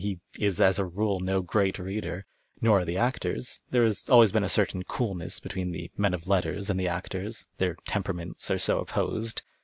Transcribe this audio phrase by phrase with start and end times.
[0.03, 2.25] He is as a rule no great reader.
[2.59, 3.61] Nor are the actors.
[3.69, 7.45] There has always been a certain coolness between the men of letters and the actors—
[7.59, 9.41] their temj)eraments are so o})i)osed.